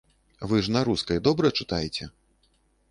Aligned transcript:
Вы 0.51 0.61
ж 0.67 0.73
на 0.77 0.81
рускай 0.89 1.21
добра 1.29 1.47
чытаеце? 1.59 2.13